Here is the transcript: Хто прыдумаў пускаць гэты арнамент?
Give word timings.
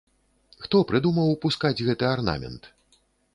Хто 0.63 0.77
прыдумаў 0.91 1.29
пускаць 1.43 1.83
гэты 1.89 2.09
арнамент? 2.15 2.61